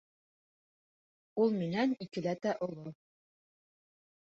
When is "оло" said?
2.71-2.97